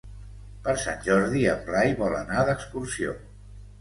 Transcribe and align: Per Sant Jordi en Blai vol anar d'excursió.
Per 0.67 0.73
Sant 0.83 1.03
Jordi 1.09 1.43
en 1.53 1.61
Blai 1.67 1.93
vol 2.01 2.17
anar 2.23 2.47
d'excursió. 2.49 3.15